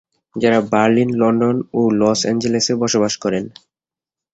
তারা 0.35 0.59
Berlin, 0.71 1.09
London, 1.21 1.57
ও 1.73 1.81
লস 1.99 2.19
অ্যাঞ্জেলেসে 2.25 2.73
বসবাস 2.81 3.13
করে। 3.23 3.39